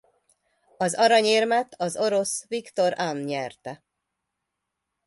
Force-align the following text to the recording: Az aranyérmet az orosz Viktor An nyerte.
Az 0.77 0.95
aranyérmet 0.95 1.75
az 1.77 1.97
orosz 1.97 2.45
Viktor 2.47 2.99
An 2.99 3.17
nyerte. 3.17 3.83